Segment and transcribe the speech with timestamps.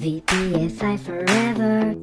[0.00, 1.94] VPFI forever.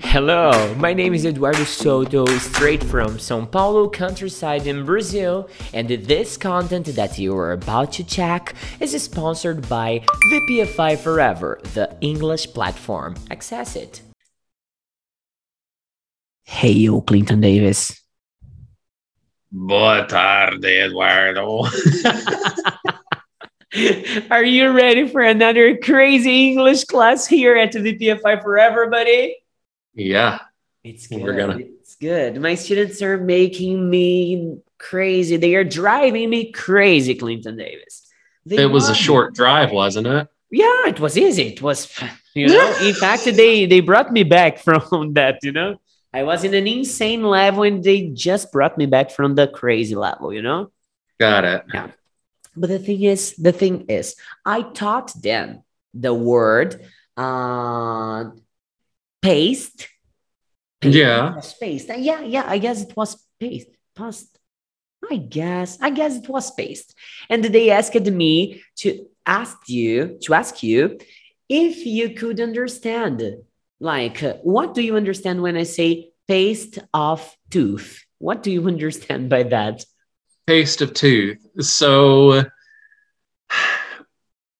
[0.00, 6.36] Hello, my name is Eduardo Soto, straight from São Paulo countryside in Brazil, and this
[6.36, 13.14] content that you are about to check is sponsored by VPFI Forever, the English platform.
[13.30, 14.02] Access it.
[16.42, 18.02] Hey, yo, Clinton Davis.
[19.52, 21.66] Boa tarde, Eduardo.
[24.30, 29.36] Are you ready for another crazy English class here at the VPFI Forever, buddy?
[29.94, 30.38] yeah,
[30.84, 31.22] It's good.
[31.22, 32.40] We're gonna- It's good.
[32.40, 35.36] My students are making me crazy.
[35.36, 38.08] They are driving me crazy, Clinton Davis.
[38.44, 39.00] They it was a love it.
[39.00, 40.28] short drive, wasn't it?
[40.50, 41.48] Yeah, it was easy.
[41.54, 41.88] It was,
[42.34, 42.76] you know.
[42.82, 45.38] in fact, they they brought me back from that.
[45.42, 45.80] You know,
[46.12, 49.94] I was in an insane level, and they just brought me back from the crazy
[49.94, 50.32] level.
[50.32, 50.70] You know.
[51.20, 51.62] Got it.
[52.56, 55.62] But the thing is, the thing is, I taught them
[55.94, 56.84] the word
[57.16, 58.24] uh,
[59.20, 59.88] paste.
[60.82, 61.40] Yeah.
[61.60, 61.90] Paste.
[61.90, 62.44] Uh, Yeah, yeah.
[62.46, 63.68] I guess it was paste.
[63.94, 64.38] Past.
[65.10, 65.78] I guess.
[65.80, 66.94] I guess it was paste.
[67.28, 70.98] And they asked me to ask you to ask you
[71.48, 73.22] if you could understand.
[73.80, 78.04] Like, what do you understand when I say paste of tooth?
[78.18, 79.84] What do you understand by that?
[80.46, 81.38] Taste of tooth.
[81.60, 82.42] So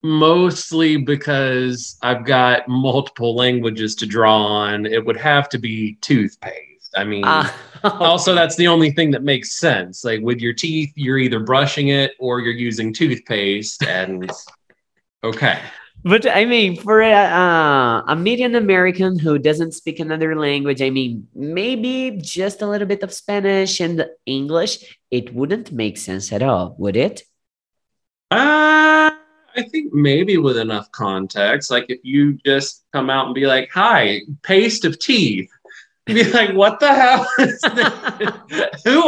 [0.02, 6.94] mostly because I've got multiple languages to draw on, it would have to be toothpaste.
[6.96, 10.04] I mean, Ah, also that's the only thing that makes sense.
[10.04, 14.30] Like with your teeth, you're either brushing it or you're using toothpaste and
[15.24, 15.60] okay.
[16.04, 20.90] But I mean, for a, uh, a median American who doesn't speak another language, I
[20.90, 26.42] mean, maybe just a little bit of Spanish and English, it wouldn't make sense at
[26.42, 27.22] all, would it?
[28.32, 29.12] Uh,
[29.56, 33.70] I think maybe with enough context, like if you just come out and be like,
[33.72, 35.50] "Hi, paste of teeth,"
[36.06, 37.28] be like, "What the hell?
[37.38, 38.82] Is this?
[38.84, 39.01] Who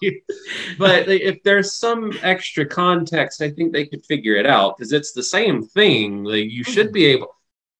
[0.00, 0.20] you?"
[0.78, 5.12] But if there's some extra context, I think they could figure it out because it's
[5.12, 6.24] the same thing.
[6.24, 6.94] Like you should mm-hmm.
[6.94, 7.36] be able.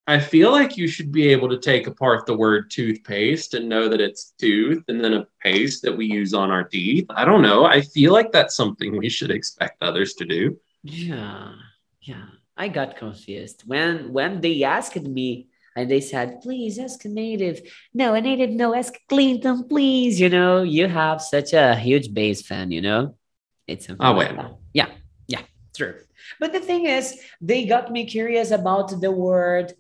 [0.06, 3.88] I feel like you should be able to take apart the word toothpaste and know
[3.88, 7.06] that it's tooth and then a paste that we use on our teeth.
[7.10, 7.64] I don't know.
[7.64, 10.58] I feel like that's something we should expect others to do.
[10.82, 11.52] Yeah,
[12.00, 12.26] yeah.
[12.56, 15.49] I got confused when when they asked me
[15.80, 17.60] and they said, "Please ask a native."
[17.92, 18.50] No, a native.
[18.50, 20.20] No, ask Clinton, please.
[20.20, 22.70] You know, you have such a huge base fan.
[22.70, 23.16] You know,
[23.66, 24.36] it's something I like
[24.72, 24.88] Yeah,
[25.26, 25.42] yeah,
[25.76, 25.96] true.
[26.38, 29.74] But the thing is, they got me curious about the word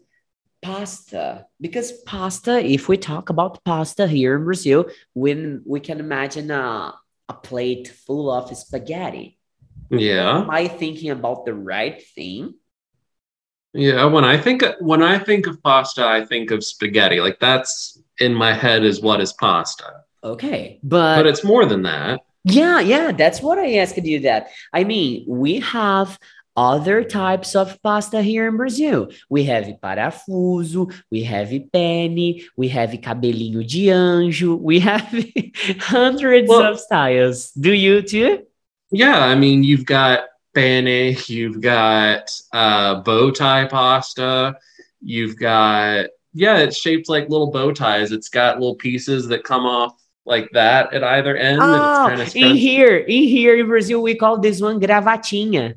[0.62, 2.64] pasta because pasta.
[2.64, 6.94] If we talk about pasta here in Brazil, when we can imagine a
[7.30, 9.38] a plate full of spaghetti.
[9.88, 10.42] Yeah.
[10.42, 12.54] Am I thinking about the right thing?
[13.72, 17.20] Yeah, when I think when I think of pasta, I think of spaghetti.
[17.20, 20.02] Like that's in my head is what is pasta.
[20.24, 22.20] Okay, but, But it's more than that.
[22.44, 24.20] yeah, yeah, that's what I asked you.
[24.20, 26.18] That I mean, we have
[26.56, 29.08] other types of pasta here in Brazil.
[29.30, 35.06] We have parafuso, we have penne, we have cabelinho de anjo, we have
[35.78, 37.52] hundreds Well- of styles.
[37.52, 38.42] Do you too?
[38.90, 44.56] Yeah, I mean, you've got penne, you've got uh, bow tie pasta,
[45.00, 48.12] you've got yeah, it's shaped like little bow ties.
[48.12, 51.60] It's got little pieces that come off like that at either end.
[51.60, 55.74] and Oh, it's in here, in here in Brazil, we call this one gravatinha.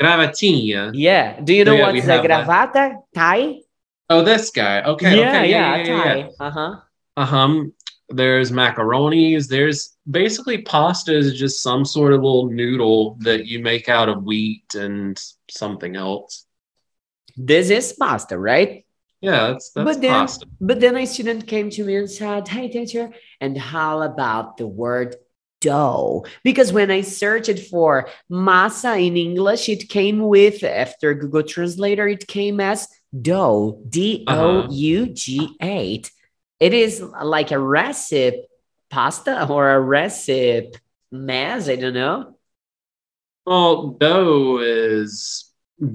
[0.00, 0.90] gravatinha.
[0.94, 1.40] Yeah.
[1.40, 2.24] Do you know Yeah, what's a that.
[2.24, 2.96] gravata?
[3.14, 3.60] Tie?
[4.08, 4.82] Oh, this guy.
[4.82, 5.18] Okay.
[5.18, 5.50] yeah, okay.
[5.50, 5.76] yeah, Yeah.
[5.76, 5.84] Yeah.
[5.84, 6.22] yeah, yeah.
[6.22, 6.30] tie.
[6.46, 6.76] Uh-huh.
[7.16, 7.64] Uh-huh.
[8.10, 9.48] There's macaronis.
[9.48, 14.24] There's basically pasta is just some sort of little noodle that you make out of
[14.24, 16.46] wheat and something else.
[17.36, 18.84] This is pasta, right?
[19.20, 20.46] Yeah, that's that's but then, pasta.
[20.60, 23.10] but then a student came to me and said, "Hey, teacher,
[23.40, 25.16] and how about the word
[25.60, 32.08] dough?" Because when I searched for masa in English, it came with after Google Translator,
[32.08, 34.68] it came as dough, D O uh-huh.
[34.70, 36.10] U G eight.
[36.58, 38.46] It is like a recipe
[38.90, 40.72] pasta or a recipe
[41.10, 41.68] mess.
[41.68, 42.36] I don't know.
[43.46, 45.50] Well, dough is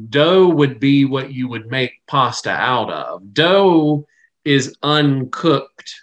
[0.09, 3.33] dough would be what you would make pasta out of.
[3.33, 4.07] Dough
[4.43, 5.95] is uncooked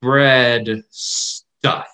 [0.00, 1.88] bread stuff.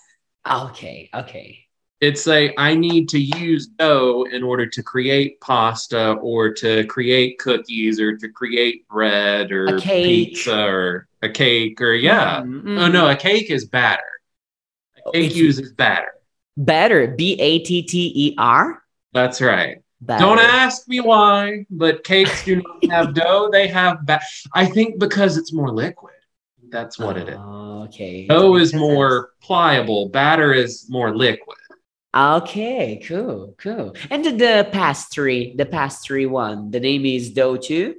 [0.51, 1.61] Okay, okay.
[2.01, 7.39] It's a I need to use dough in order to create pasta or to create
[7.39, 12.43] cookies or to create bread or pizza or a cake or yeah.
[12.43, 14.03] Mm, Oh no, a cake is batter.
[15.07, 16.13] A cake It's- uses batter.
[16.57, 17.09] Better.
[17.09, 18.83] B A T T E R.
[19.13, 19.79] That's right.
[20.05, 23.49] Don't ask me why, but cakes do not have dough.
[23.51, 24.21] They have ba-
[24.55, 26.13] I think because it's more liquid.
[26.71, 27.37] That's what it is.
[27.39, 28.27] Oh, Okay.
[28.27, 30.09] Dough is more pliable.
[30.09, 31.59] Batter is more liquid.
[32.17, 33.95] Okay, cool, cool.
[34.11, 37.97] And the, the pastry, the pastry one, the name is dough too.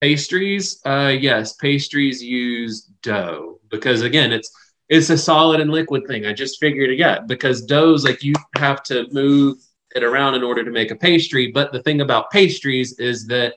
[0.00, 4.50] Pastries, uh, yes, pastries use dough because again, it's
[4.88, 6.26] it's a solid and liquid thing.
[6.26, 9.58] I just figured it out because doughs like you have to move
[9.94, 11.50] it around in order to make a pastry.
[11.52, 13.54] But the thing about pastries is that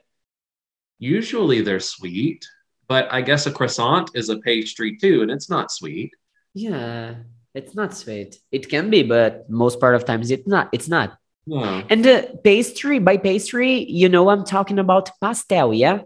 [1.00, 2.46] usually they're sweet,
[2.88, 6.12] but I guess a croissant is a pastry too, and it's not sweet.
[6.54, 7.16] Yeah,
[7.54, 8.40] it's not sweet.
[8.52, 10.70] It can be, but most part of times it's not.
[10.74, 11.18] It's not.
[11.48, 11.84] No.
[11.90, 16.02] And the pastry, by pastry, you know I'm talking about pastel, yeah?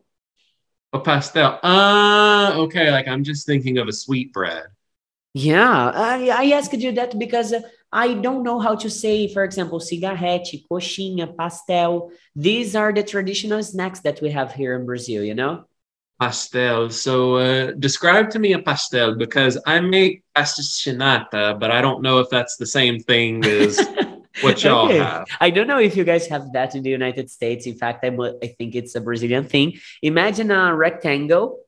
[0.94, 1.60] A pastel.
[1.62, 2.90] Ah, okay.
[2.92, 4.66] Like I'm just thinking of a sweet bread.
[5.38, 7.54] Yeah, I, I asked you that because
[7.92, 12.10] I don't know how to say, for example, cigarrete, coxinha, pastel.
[12.34, 15.66] These are the traditional snacks that we have here in Brazil, you know?
[16.22, 16.90] Pastel.
[16.90, 22.20] So uh, describe to me a pastel because I make pasticcinata, but I don't know
[22.20, 23.78] if that's the same thing as
[24.40, 25.00] what y'all Okay.
[25.00, 25.26] have.
[25.42, 27.68] I don't know if you guys have that in the United States.
[27.68, 29.80] In fact, I, I think it's a Brazilian thing.
[30.02, 31.60] Imagine a rectangle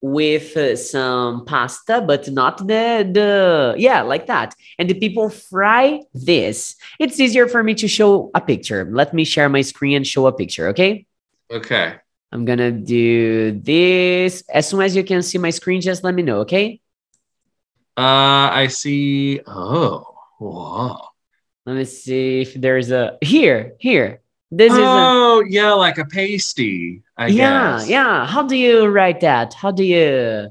[0.00, 4.54] with uh, some pasta, but not the the yeah, like that.
[4.78, 6.76] And the people fry this.
[6.98, 8.88] It's easier for me to show a picture.
[8.90, 11.06] Let me share my screen and show a picture, okay?
[11.50, 11.96] Okay.
[12.32, 14.42] I'm gonna do this.
[14.48, 16.80] As soon as you can see my screen, just let me know, okay?
[17.96, 19.40] Uh, I see.
[19.46, 21.08] Oh, wow.
[21.66, 24.22] Let me see if there's a here, here.
[24.50, 27.02] This is a oh, yeah, like a pasty.
[27.16, 27.88] I yeah, guess.
[27.88, 28.26] yeah.
[28.26, 29.54] How do you write that?
[29.54, 30.48] How do you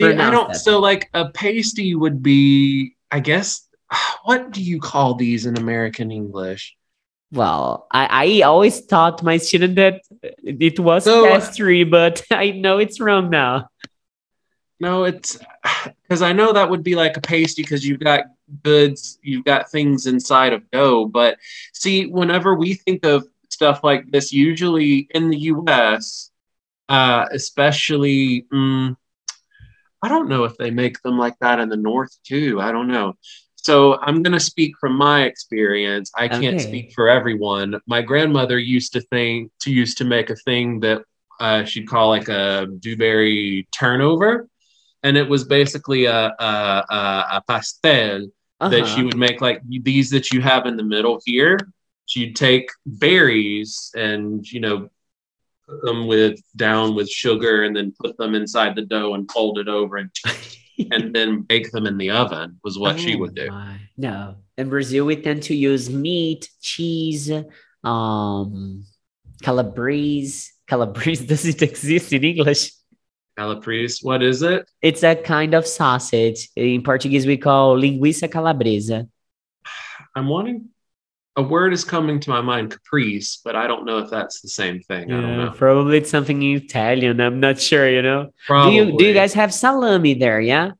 [0.00, 0.48] See, I don't.
[0.48, 0.56] that?
[0.56, 3.64] So, like a pasty would be, I guess.
[4.24, 6.76] What do you call these in American English?
[7.32, 10.02] Well, I, I always taught my student that
[10.42, 13.68] it was So- pastry, but I know it's wrong now.
[14.80, 15.38] No, it's
[16.02, 18.24] because I know that would be like a pasty because you've got
[18.62, 21.06] goods, you've got things inside of dough.
[21.06, 21.38] But
[21.72, 26.30] see, whenever we think of stuff like this, usually in the US,
[26.88, 28.96] uh, especially, mm,
[30.02, 32.60] I don't know if they make them like that in the North too.
[32.60, 33.14] I don't know.
[33.56, 36.10] So I'm going to speak from my experience.
[36.16, 36.58] I can't Okay.
[36.60, 37.80] speak for everyone.
[37.86, 41.02] My grandmother used to think to used to make a thing that
[41.40, 44.48] uh, she'd call like a dewberry turnover,
[45.02, 48.26] and it was basically a a, a, a pastel
[48.60, 48.96] that Uh-huh.
[48.96, 51.58] she would make like these that you have in the middle here.
[52.06, 54.88] She'd take berries and you know
[55.68, 59.58] put them with down with sugar and then put them inside the dough and fold
[59.58, 60.10] it over and
[60.92, 63.48] and then bake them in the oven was what she Oh would do.
[63.50, 63.78] my.
[63.96, 67.30] No, in Brazil we tend to use meat, cheese,
[67.84, 68.84] um,
[69.42, 70.50] calabrese.
[70.66, 72.72] Calabrese does it exist in English?
[73.38, 74.68] Calabrese, what is it?
[74.82, 76.50] It's a kind of sausage.
[76.56, 79.08] In Portuguese, we call linguiça calabresa.
[80.16, 80.70] I'm wanting
[81.38, 84.48] a word is coming to my mind, caprice, but I don't know if that's the
[84.48, 85.12] same thing.
[85.12, 85.50] I don't know.
[85.52, 87.20] probably it's something Italian.
[87.20, 87.88] I'm not sure.
[87.88, 88.30] You know.
[88.48, 90.40] Do you do you guys have salami there?
[90.40, 90.72] Yeah.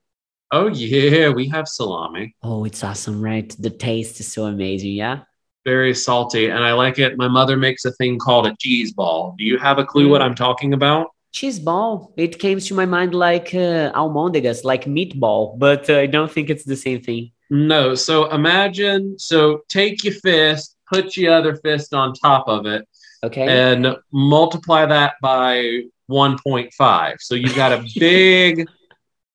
[0.50, 2.34] Oh yeah, we have salami.
[2.43, 3.49] Oh, it's awesome, right?
[3.56, 4.94] The taste is so amazing.
[4.94, 5.20] Yeah.
[5.64, 7.16] Very salty, and I like it.
[7.16, 9.37] My mother makes a thing called a cheese ball.
[9.38, 10.25] Do you have a clue what mm.
[10.25, 11.10] I'm talking about?
[11.33, 12.13] Cheese ball.
[12.17, 16.51] It came to my mind like uh, almôndegas, like meatball, but uh, I don't think
[16.51, 17.32] it's the same thing.
[17.51, 17.94] No.
[17.94, 19.19] So imagine.
[19.19, 22.87] So take your fist, put your other fist on top of it,
[23.23, 23.47] Okay.
[23.49, 27.17] and multiply that by 1.5.
[27.20, 28.67] So you've got a big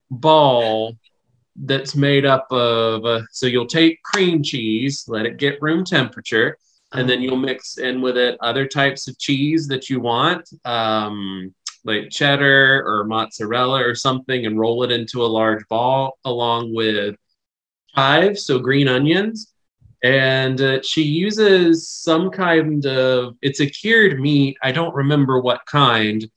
[0.10, 0.96] ball
[1.56, 3.06] that's made up of.
[3.06, 6.58] Uh, so you'll take cream cheese, let it get room temperature,
[6.92, 11.54] and then you'll mix in with it other types of cheese that you want, um,
[11.84, 17.16] like cheddar or mozzarella or something, and roll it into a large ball along with
[17.96, 19.54] chives, so green onions.
[20.04, 24.58] And uh, she uses some kind of, it's a cured meat.
[24.62, 26.30] I don't remember what kind,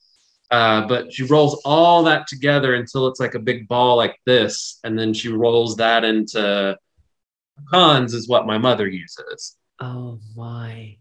[0.53, 4.79] uh, but she rolls all that together until it's like a big ball like this.
[4.85, 6.79] And then she rolls that into
[7.59, 10.97] pecans, is what my mother uses oh my.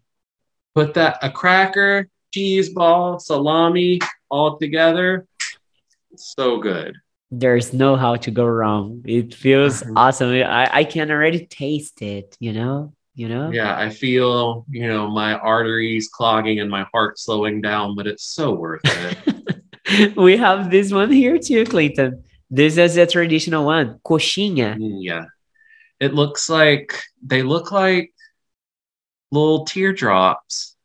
[0.74, 5.26] put that a cracker, cheese ball, salami all together.
[6.16, 6.96] So good.
[7.30, 9.02] There's no how to go wrong.
[9.04, 10.30] It feels awesome.
[10.30, 12.92] I, I can already taste it, you know?
[13.14, 13.50] You know?
[13.50, 18.24] Yeah, I feel, you know, my arteries clogging and my heart slowing down, but it's
[18.24, 20.16] so worth it.
[20.16, 22.22] we have this one here too, Clayton.
[22.50, 24.00] This is a traditional one.
[24.04, 24.76] Coxinha.
[24.78, 25.26] Yeah.
[25.98, 28.12] It looks like they look like
[29.32, 30.75] little teardrops.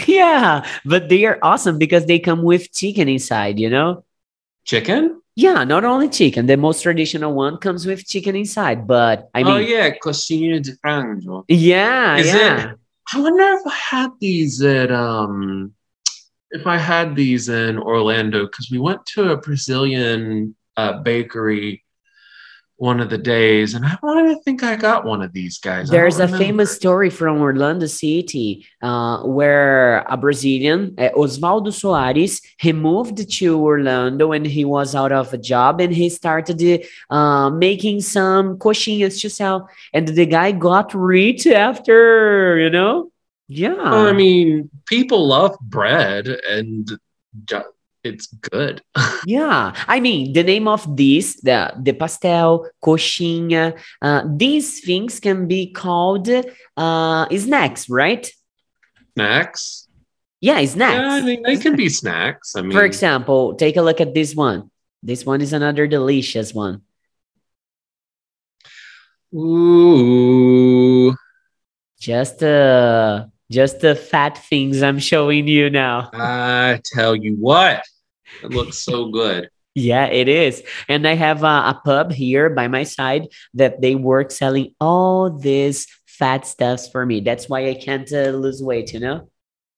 [0.06, 4.04] yeah, but they are awesome because they come with chicken inside, you know?
[4.64, 5.20] Chicken?
[5.34, 6.46] Yeah, not only chicken.
[6.46, 10.72] The most traditional one comes with chicken inside, but I mean, oh yeah, costinha de
[10.76, 11.44] frango.
[11.48, 12.72] yeah, Is yeah.
[12.72, 12.78] it?
[13.14, 15.72] I wonder if I had these at um
[16.50, 21.82] if I had these in Orlando because we went to a Brazilian uh, bakery
[22.76, 25.88] one of the days, and I wanted to think I got one of these guys.
[25.88, 32.72] There's a famous story from Orlando City uh, where a Brazilian, uh, Osvaldo Soares, he
[32.72, 38.00] moved to Orlando when he was out of a job and he started uh, making
[38.00, 39.68] some coxinhas to sell.
[39.92, 43.12] And the guy got rich after, you know?
[43.48, 43.74] Yeah.
[43.74, 46.90] Well, I mean, people love bread, and
[48.04, 48.82] it's good.
[49.26, 55.46] Yeah, I mean the name of this, the the pastel, coxinha, uh, these things can
[55.46, 56.28] be called
[56.76, 58.26] uh, snacks, right?
[59.14, 59.86] snacks.
[60.40, 60.98] Yeah, snacks.
[60.98, 62.56] Yeah, I mean, they can be snacks.
[62.56, 64.70] I mean, For example, take a look at this one.
[65.02, 66.82] This one is another delicious one.
[69.34, 71.14] ooh,
[72.00, 76.10] Just uh, just the fat things I'm showing you now.
[76.12, 77.84] I tell you what,
[78.42, 79.48] it looks so good.
[79.74, 80.62] Yeah, it is.
[80.88, 85.30] And I have a, a pub here by my side that they work selling all
[85.30, 87.20] this fat stuffs for me.
[87.20, 89.28] That's why I can't uh, lose weight, you know?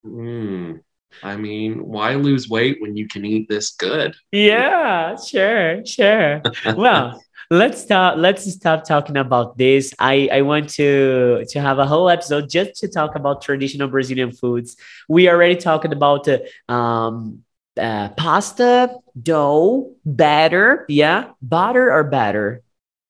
[0.05, 0.81] Mm,
[1.23, 4.15] I mean, why lose weight when you can eat this good?
[4.33, 6.43] Yeah, sure, sure.
[6.77, 9.95] well, let's stop let's stop talking about this.
[9.99, 14.33] I I want to to have a whole episode just to talk about traditional Brazilian
[14.33, 14.77] foods.
[15.09, 17.45] We already talked about uh, um
[17.81, 22.63] uh, pasta, dough, batter, yeah, butter or batter,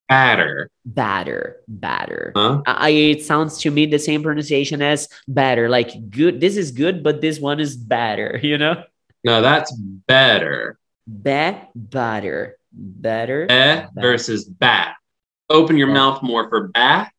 [0.09, 2.33] Batter, batter, batter.
[2.37, 2.61] huh?
[2.66, 6.40] I, it sounds to me the same pronunciation as batter, like good.
[6.40, 8.38] This is good, but this one is batter.
[8.42, 8.85] You know,
[9.25, 10.78] No, that's better.
[11.06, 13.47] be butter, better.
[13.49, 14.94] Eh versus bat.
[15.49, 17.11] Open your mouth more for bat.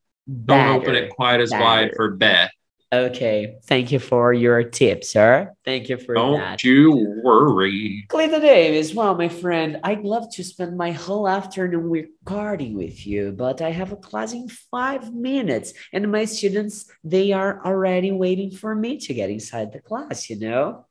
[0.45, 2.51] Don't open it quite as wide for bet.
[2.95, 5.51] Okay, thank you for your tip, sir.
[5.65, 6.63] Thank you for Don't that.
[6.63, 8.05] you worry.
[8.07, 13.33] Clinton Davis, well, my friend, I'd love to spend my whole afternoon recording with you,
[13.33, 18.51] but I have a class in five minutes, and my students they are already waiting
[18.51, 20.29] for me to get inside the class.
[20.29, 20.85] You know?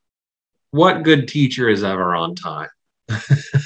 [0.73, 2.69] What good teacher is ever on time?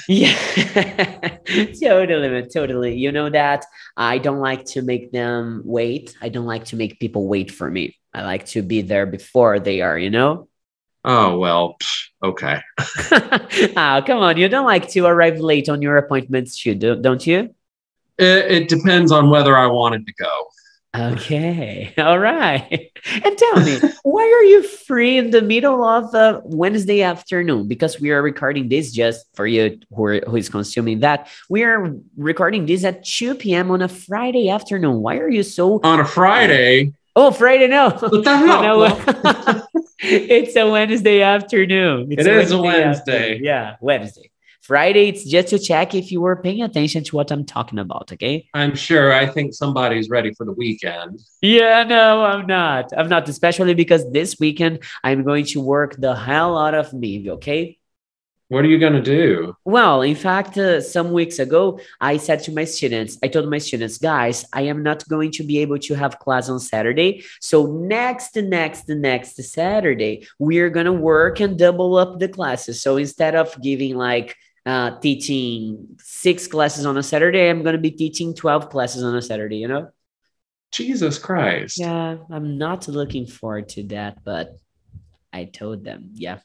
[0.07, 0.33] Yeah,
[1.81, 2.95] totally, totally.
[2.95, 3.65] You know that
[3.95, 6.15] I don't like to make them wait.
[6.21, 7.97] I don't like to make people wait for me.
[8.13, 9.97] I like to be there before they are.
[9.97, 10.47] You know?
[11.05, 11.77] Oh well,
[12.23, 12.61] okay.
[12.77, 14.37] oh, come on.
[14.37, 17.55] You don't like to arrive late on your appointments, too, do- don't you?
[18.17, 20.48] It, it depends on whether I wanted to go.
[20.97, 21.93] Okay.
[21.97, 22.91] All right.
[23.23, 27.67] And tell me, why are you free in the middle of uh, Wednesday afternoon?
[27.67, 31.27] Because we are recording this just for you who, are, who is consuming that.
[31.49, 33.69] We are recording this at 2 p.m.
[33.71, 35.01] on a Friday afternoon.
[35.01, 35.79] Why are you so.
[35.83, 37.89] On a Friday, Oh, Friday, no.
[37.99, 39.67] What the hell?
[40.01, 42.11] It's a Wednesday afternoon.
[42.11, 43.21] It's It is a Wednesday Wednesday.
[43.31, 43.43] afternoon.
[43.43, 44.31] Yeah, Wednesday.
[44.69, 48.11] Friday, it's just to check if you were paying attention to what I'm talking about,
[48.13, 48.47] okay?
[48.53, 51.19] I'm sure I think somebody's ready for the weekend.
[51.41, 52.91] Yeah, no, I'm not.
[52.95, 57.31] I'm not, especially because this weekend I'm going to work the hell out of me,
[57.31, 57.79] okay?
[58.49, 59.55] What are you gonna do?
[59.65, 63.57] Well, in fact, uh, some weeks ago, I said to my students, I told my
[63.57, 67.23] students, guys, I am not going to be able to have class on Saturday.
[67.41, 72.83] So next, next, next Saturday, we're going to work and double up the classes.
[72.83, 74.35] So instead of giving like
[74.65, 79.15] uh, teaching six classes on a Saturday, I'm going to be teaching 12 classes on
[79.15, 79.89] a Saturday, you know?
[80.71, 81.79] Jesus Christ.
[81.79, 84.57] Yeah, I'm not looking forward to that, but
[85.33, 86.39] I told them, yeah.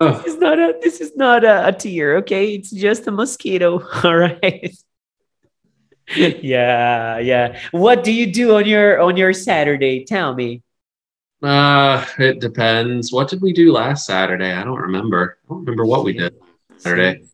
[0.00, 2.54] Oh, This is not a this is not a, a tear, okay?
[2.54, 3.86] It's just a mosquito.
[4.04, 4.74] All right.
[6.16, 7.60] yeah, yeah.
[7.70, 10.04] What do you do on your on your Saturday?
[10.04, 10.62] Tell me.
[11.42, 13.12] Uh, it depends.
[13.12, 14.52] What did we do last Saturday?
[14.52, 15.38] I don't remember.
[15.44, 16.34] I don't remember what we did
[16.78, 17.24] Saturday.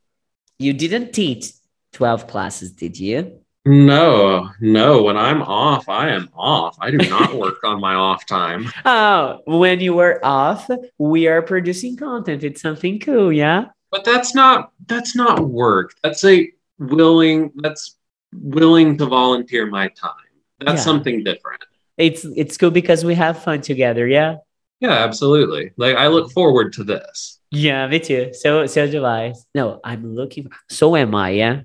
[0.58, 1.46] You didn't teach
[1.92, 3.40] 12 classes, did you?
[3.64, 5.02] No, no.
[5.02, 6.76] When I'm off, I am off.
[6.80, 8.70] I do not work on my off time.
[8.84, 12.44] Oh, when you were off, we are producing content.
[12.44, 13.66] It's something cool, yeah?
[13.90, 15.94] But that's not that's not work.
[16.04, 16.48] That's a
[16.78, 17.96] willing that's
[18.32, 20.12] willing to volunteer my time.
[20.60, 20.84] That's Yeah.
[20.84, 21.62] something different.
[21.96, 24.36] It's it's cool because we have fun together, yeah?
[24.80, 25.72] Yeah, absolutely.
[25.76, 27.40] Like I look forward to this.
[27.50, 28.32] Yeah, me too.
[28.34, 29.34] So so do I.
[29.54, 31.60] No, I'm looking so am I, yeah?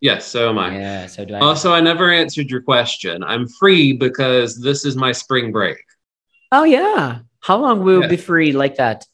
[0.00, 0.74] Yes, so am I.
[0.78, 1.40] Yeah, so do I.
[1.40, 3.22] Also, I never answered your question.
[3.24, 5.78] I'm free because this is my spring break.
[6.52, 7.20] Oh yeah.
[7.40, 8.08] How long will Yeah.
[8.08, 9.04] be free like that?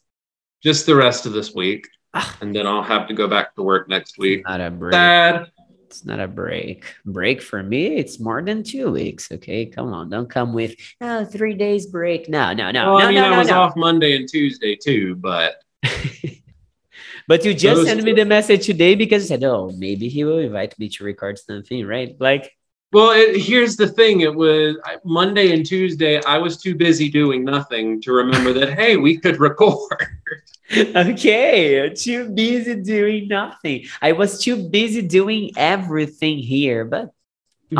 [0.63, 1.87] Just the rest of this week.
[2.13, 2.37] Ah.
[2.41, 4.43] And then I'll have to go back to work next week.
[4.47, 4.93] Not a break.
[4.93, 5.51] Sad.
[5.93, 6.85] It's not a break.
[7.05, 9.31] Break for me, it's more than two weeks.
[9.31, 12.27] Okay, come on, don't come with oh, three days break.
[12.27, 14.75] No, no, no, well, no, I mean, no, I no, was off Monday and Tuesday
[14.75, 15.61] too, but
[17.27, 20.23] but you just Those- sent me the message today because you said, "Oh, maybe he
[20.23, 22.15] will invite me to record something," right?
[22.19, 22.51] Like,
[22.93, 26.21] well, it, here's the thing: it was Monday and Tuesday.
[26.23, 28.73] I was too busy doing nothing to remember that.
[28.73, 29.97] hey, we could record.
[30.77, 33.85] okay, too busy doing nothing.
[34.01, 37.13] I was too busy doing everything here, but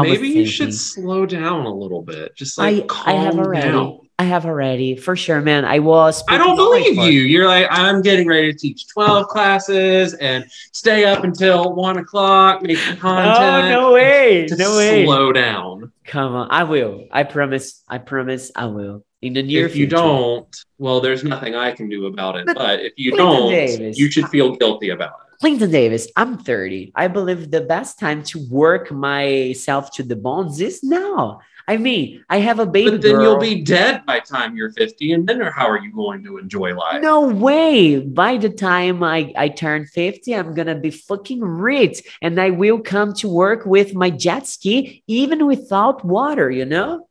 [0.01, 2.35] Maybe you should slow down a little bit.
[2.35, 3.67] Just I like I have calm already.
[3.69, 3.99] down.
[4.19, 5.65] I have already for sure, man.
[5.65, 6.23] I was.
[6.29, 7.21] I don't speaking on my believe you.
[7.21, 12.61] You're like, I'm getting ready to teach 12 classes and stay up until one o'clock
[12.61, 14.47] making Oh no way!
[14.51, 15.05] No way!
[15.05, 15.91] slow down.
[16.05, 17.07] Come on, I will.
[17.11, 17.83] I promise.
[17.87, 18.51] I promise.
[18.55, 22.35] I will in the near if you don't, well, there's nothing I can do about
[22.35, 22.45] it.
[22.45, 23.97] But But if you Clinton don't, Davis.
[23.97, 25.39] you should feel guilty about it.
[25.39, 26.91] Clinton Davis, I'm 30.
[26.95, 31.39] I believe the best time to work myself to the bones is now.
[31.67, 33.23] I mean, I have a baby But then girl.
[33.23, 36.75] you'll be dead by time you're 50, and then how are you going to enjoy
[36.75, 37.01] life?
[37.01, 37.99] No way.
[37.99, 42.49] By the time I, I turn 50, I'm going to be fucking rich and I
[42.49, 47.07] will come to work with my jet ski even without water, you know?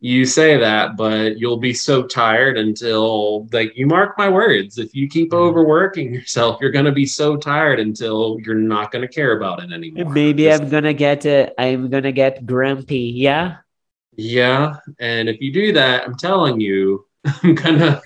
[0.00, 4.76] You say that, but you'll be so tired until, like, you mark my words.
[4.76, 5.38] If you keep Mm.
[5.38, 9.62] overworking yourself, you're going to be so tired until you're not going to care about
[9.62, 10.12] it anymore.
[10.12, 13.63] Maybe I'm going to get uh, I'm going to get grumpy, yeah?
[14.16, 17.06] Yeah, and if you do that, I'm telling you,
[17.42, 18.00] I'm gonna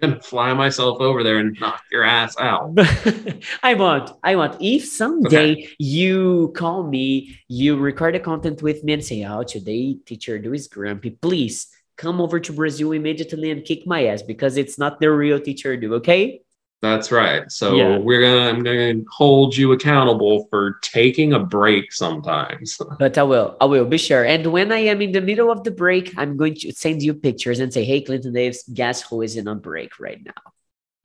[0.00, 2.74] gonna fly myself over there and knock your ass out.
[3.62, 4.56] I want, I want.
[4.60, 9.98] If someday you call me, you record a content with me and say, "Oh, today
[10.06, 14.56] teacher do is grumpy," please come over to Brazil immediately and kick my ass because
[14.56, 15.94] it's not the real teacher do.
[15.94, 16.42] Okay?
[16.82, 17.50] That's right.
[17.50, 17.98] So Yeah.
[17.98, 22.78] we're gonna I'm gonna hold you accountable for taking a break sometimes.
[22.98, 24.24] But I will, I will be sure.
[24.24, 27.14] And when I am in the middle of the break, I'm going to send you
[27.14, 30.42] pictures and say, "Hey, Clinton Davis, guess who is in a break right now?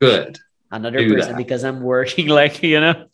[0.01, 0.39] Good.
[0.71, 1.37] Another Do person that.
[1.37, 3.05] because I'm working like you know."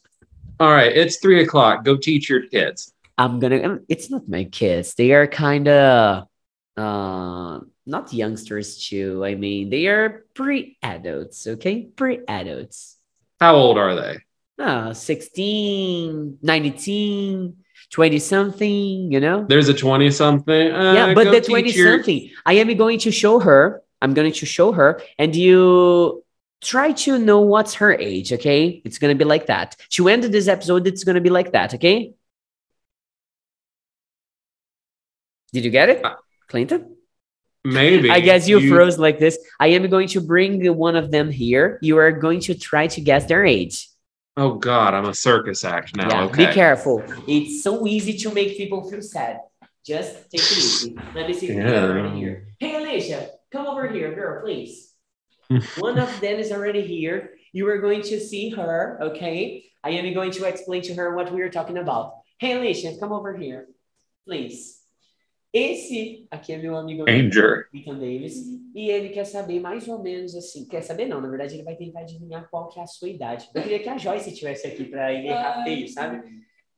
[0.59, 1.85] All right, it's three o'clock.
[1.85, 2.91] Go teach your kids.
[3.19, 3.79] I'm gonna.
[3.87, 4.95] It's not my kids.
[4.95, 6.27] They are kind of
[6.75, 9.23] uh, not youngsters too.
[9.25, 11.47] I mean, they are pre-adults.
[11.47, 12.97] Okay, pre-adults.
[13.39, 14.17] How old are they?
[14.59, 17.55] Uh, 16, 19,
[17.91, 19.11] 20 something.
[19.11, 19.45] You know.
[19.47, 20.71] There's a 20 something.
[20.71, 22.29] Uh, yeah, but the 20 your- something.
[22.45, 23.81] I am going to show her.
[24.01, 26.23] I'm going to show her, and you
[26.61, 28.33] try to know what's her age.
[28.33, 29.75] Okay, it's gonna be like that.
[29.91, 31.73] To end this episode, it's gonna be like that.
[31.75, 32.13] Okay.
[35.53, 36.15] Did you get it, Uh,
[36.47, 36.96] Clinton?
[37.67, 38.09] Maybe.
[38.09, 39.37] I guess you, froze like this.
[39.59, 41.79] I am going to bring one of them here.
[41.81, 43.89] You are going to try to guess their age.
[44.37, 46.09] Oh God, I'm a circus act now.
[46.09, 46.45] yeah, okay.
[46.45, 47.03] be careful.
[47.27, 49.41] It's so easy to make people feel sad.
[49.83, 50.95] Just take it easy.
[51.13, 51.83] Let me see if Yeah.
[51.83, 52.47] already here.
[52.59, 54.93] Hey, Alicia, come over here, girl, please.
[55.77, 57.33] one of them is already here.
[57.51, 59.65] You are going to see her, okay?
[59.83, 62.13] I am going to explain to her what we are talking about.
[62.39, 63.67] Hey, Alicia, come over here,
[64.25, 64.76] please.
[65.57, 67.65] Esse aqui é meu amigo Danger.
[67.73, 68.35] Ethan Davis,
[68.75, 71.75] e ele quer saber mais ou menos assim, quer saber não, na verdade ele vai
[71.75, 73.49] tentar adivinhar qual que é a sua idade.
[73.55, 76.21] Eu queria que a Joyce estivesse aqui para ele errar feio, sabe?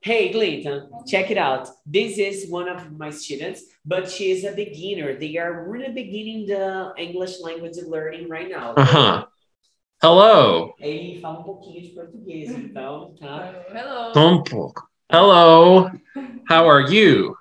[0.02, 1.68] Hey, Clinton, check it out.
[1.84, 5.14] This is one of my students, but she is a beginner.
[5.18, 8.72] They are really beginning the English language learning right now.
[8.78, 9.26] Uh-huh.
[10.02, 10.74] Hello.
[10.80, 13.62] Ele fala um pouquinho de português, então, tá?
[13.74, 14.12] Hello.
[14.16, 14.88] Um pouco.
[15.12, 15.90] Hello.
[16.48, 17.36] How are you?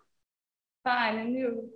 [0.89, 1.69] Fine, and you?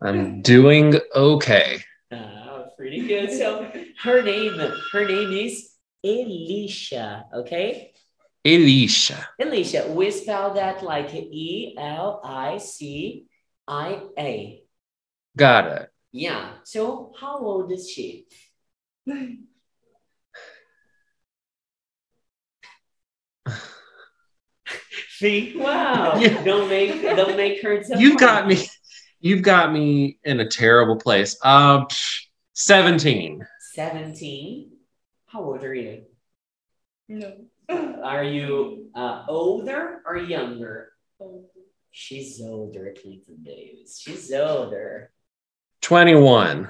[0.00, 1.84] I'm doing okay.
[2.10, 3.30] Ah, pretty good.
[3.30, 3.70] So
[4.02, 4.58] her name,
[4.92, 7.92] her name is Elisha, okay?
[8.46, 9.28] Elisha.
[9.38, 13.26] Elisha, we spell that like E L I C
[13.68, 14.62] I A.
[15.36, 15.90] Got it.
[16.12, 16.52] Yeah.
[16.64, 18.24] So how old is she?
[25.16, 25.54] See?
[25.56, 26.18] Wow.
[26.18, 26.42] Yeah.
[26.44, 28.66] Don't make don't make her so You've got me.
[29.20, 31.38] You've got me in a terrible place.
[31.42, 31.86] Um,
[32.52, 33.46] 17.
[33.72, 34.70] 17.
[35.26, 36.02] How old are you?
[37.08, 37.32] No.
[37.68, 40.92] Are you uh, older or younger?
[41.90, 43.98] She's older, Clinton Davis.
[43.98, 45.10] She's older.
[45.80, 46.68] 21.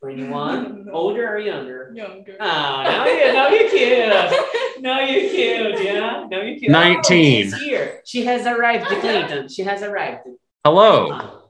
[0.00, 0.88] 21.
[0.92, 1.92] Older or younger?
[1.94, 2.36] Younger.
[2.40, 4.44] Oh, now you, now you cute.
[4.80, 6.24] Now you're cute, yeah.
[6.30, 6.70] Now you're cute.
[6.70, 7.44] 19.
[7.46, 8.00] she's here.
[8.06, 9.48] She has arrived, Clinton.
[9.48, 10.20] She has arrived.
[10.64, 11.40] Hello.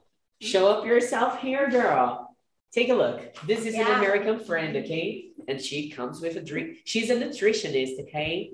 [0.41, 2.35] Show up yourself here, girl.
[2.73, 3.35] Take a look.
[3.45, 5.25] This is an American friend, okay?
[5.47, 6.77] And she comes with a drink.
[6.85, 8.53] She's a nutritionist, okay?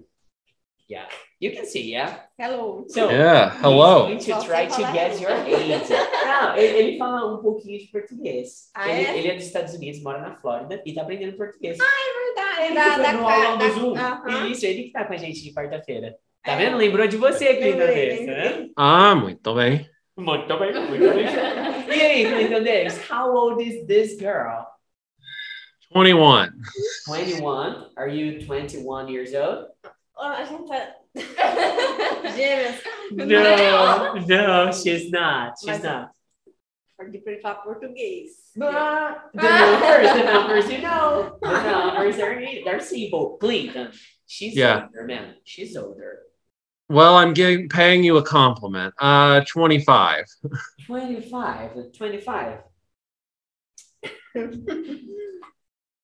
[0.87, 1.05] Yeah,
[1.39, 2.19] you can see, yeah?
[2.37, 2.85] Hello.
[2.89, 4.07] So, Yeah, he's hello.
[4.07, 5.89] going to try to get your age.
[6.41, 8.69] Não, ele, ele fala um pouquinho de português.
[8.73, 9.17] Ah, ele, é?
[9.17, 11.77] ele é dos Estados Unidos, mora na Flórida e tá aprendendo português.
[11.77, 12.65] Verdade.
[12.65, 13.95] Ele Da, da, no aulão da, do Zoom.
[14.51, 16.15] Isso, ele que tá com a gente de quarta-feira.
[16.43, 16.57] Tá É.
[16.57, 16.77] vendo?
[16.77, 18.25] Lembrou de você, tá lembrei.
[18.25, 18.71] vendo?
[18.75, 19.89] Ah, muito bem.
[20.17, 21.25] Muito bem, muito bem.
[21.97, 24.63] E aí, Clinton Davis, how old is this girl?
[25.93, 26.49] 21.
[27.07, 27.89] 21.
[27.95, 29.67] Are you 21 years old?
[30.17, 30.95] Ó, A gente tá.
[32.35, 32.81] Gêmeas.
[33.11, 33.25] No,
[34.67, 35.57] no, she's not.
[35.59, 36.14] She's Mas- not.
[36.97, 38.51] Porque pra ele falar português.
[38.55, 43.37] But the numbers, the numbers, you know, the numbers are they're simple.
[43.37, 43.91] Clinton,
[44.25, 44.83] she's Yeah.
[44.85, 45.35] older, man.
[45.43, 46.19] She's older.
[46.87, 48.93] Well, I'm getting paying you a compliment.
[48.99, 50.23] Uh, 25.
[50.85, 52.59] 25, 25.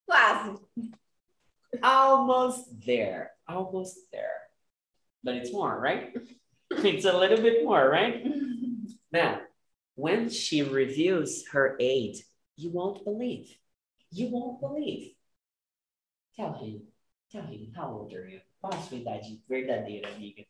[0.09, 0.57] Quase.
[1.83, 4.41] Almost there, almost there.
[5.23, 6.13] But it's more, right?
[6.71, 8.25] It's a little bit more, right?
[9.13, 9.41] Now,
[9.95, 12.23] when she reveals her age,
[12.55, 13.57] you won't believe.
[14.11, 15.15] You won't believe.
[16.35, 16.81] Tell him.
[17.31, 18.41] Tell him how old are you?
[18.61, 20.45] Qual a sua idade verdadeira, amiga?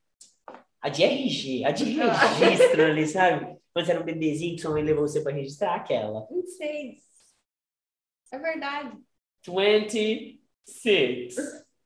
[0.81, 3.57] A de RG, a de registro ali, sabe?
[3.73, 6.25] Quando você era um bebezinho que sua mãe levou você pra registrar aquela.
[6.27, 7.03] 26.
[8.31, 8.97] É verdade.
[9.45, 11.35] 26.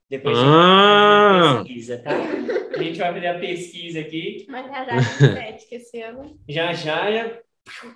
[0.08, 1.62] Depois a gente Ah.
[1.64, 2.10] pesquisa, tá?
[2.12, 4.46] A gente vai fazer a pesquisa aqui.
[4.48, 7.42] Mas já já é 27, que esse ano Já já é,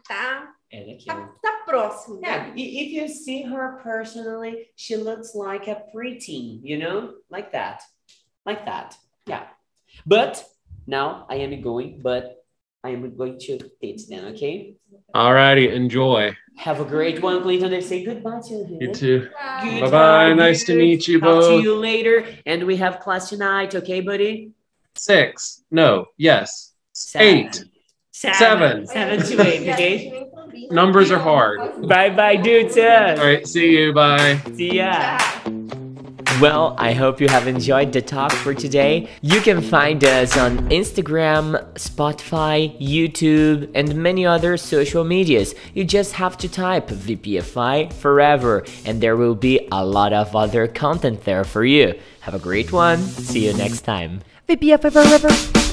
[0.07, 2.21] tá, é tá, tá próximo.
[2.23, 7.83] Yeah, if you see her personally, she looks like a preteen, you know, like that,
[8.45, 8.97] like that.
[9.27, 9.47] Yeah,
[10.07, 10.45] but
[10.87, 12.45] now I am going, but
[12.83, 14.25] I am going to teach them.
[14.33, 14.77] Okay.
[15.15, 16.37] Alrighty, enjoy.
[16.57, 17.71] Have a great one, Clinton.
[17.71, 18.79] They say goodbye to you.
[18.81, 19.29] You too.
[19.63, 20.35] Good Bye bye.
[20.35, 21.63] Nice to meet you Talk to both.
[21.63, 23.75] you later, and we have class tonight.
[23.75, 24.53] Okay, buddy.
[24.97, 25.63] Six.
[25.71, 26.75] No, yes.
[26.93, 27.27] Seven.
[27.27, 27.65] Eight.
[28.21, 28.87] Seven.
[28.87, 29.25] Seven.
[29.25, 29.63] Seven to eight.
[29.71, 30.11] Okay.
[30.11, 30.71] tive um combinho.
[30.73, 31.89] Numbers are hard.
[31.89, 32.77] Bye, bye, dudes.
[32.77, 33.95] All right, see you.
[33.95, 34.39] Bye.
[34.55, 35.19] See ya.
[36.39, 39.09] Well, I hope you have enjoyed the talk for today.
[39.23, 45.55] You can find us on Instagram, Spotify, YouTube, and many other social medias.
[45.73, 50.67] You just have to type VPFI forever, and there will be a lot of other
[50.67, 51.99] content there for you.
[52.21, 52.99] Have a great one.
[52.99, 54.21] See you next time.
[54.47, 55.70] VPFI forever.